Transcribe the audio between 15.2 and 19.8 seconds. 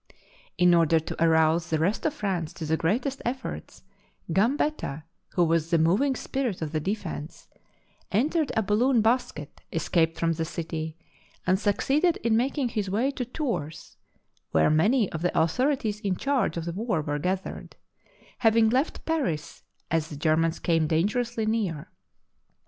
the authorities in charge of the war were gathered, having left Paris